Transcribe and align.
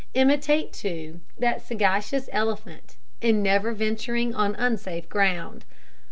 Imitate, 0.15 0.73
too, 0.73 1.21
that 1.37 1.61
sagacious 1.61 2.27
elephant, 2.31 2.97
in 3.21 3.43
never 3.43 3.71
venturing 3.71 4.33
on 4.33 4.55
unsafe 4.55 5.07
ground. 5.09 5.63